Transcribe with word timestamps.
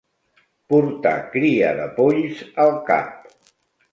Portar 0.73 1.11
cria 1.35 1.69
de 1.81 1.85
polls 1.99 2.41
al 2.65 2.75
cap. 2.91 3.31